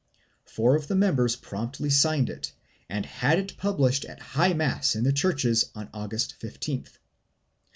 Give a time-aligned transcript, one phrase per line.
[0.45, 2.53] Four of the members promptly signed it
[2.89, 6.97] and had it published at high mass in the churches on August 15th.